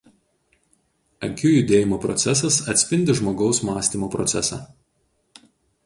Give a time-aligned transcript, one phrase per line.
[1.27, 4.63] Akių judėjimo procesas atspindi žmogaus mąstymo procesą.